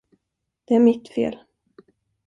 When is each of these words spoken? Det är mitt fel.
Det 0.65 0.73
är 0.75 0.79
mitt 0.79 1.09
fel. 1.09 1.37